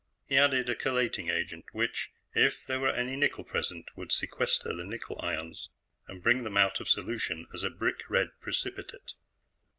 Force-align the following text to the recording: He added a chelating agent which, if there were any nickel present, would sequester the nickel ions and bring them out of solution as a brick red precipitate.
He 0.27 0.35
added 0.35 0.67
a 0.67 0.73
chelating 0.73 1.29
agent 1.31 1.65
which, 1.73 2.09
if 2.33 2.65
there 2.65 2.79
were 2.79 2.89
any 2.89 3.15
nickel 3.15 3.43
present, 3.43 3.85
would 3.95 4.11
sequester 4.11 4.73
the 4.73 4.83
nickel 4.83 5.21
ions 5.21 5.69
and 6.07 6.23
bring 6.23 6.43
them 6.43 6.57
out 6.57 6.79
of 6.79 6.89
solution 6.89 7.45
as 7.53 7.61
a 7.63 7.69
brick 7.69 8.09
red 8.09 8.29
precipitate. 8.39 9.11